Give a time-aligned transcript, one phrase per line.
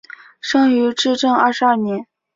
[0.39, 2.07] 生于至正二十二年。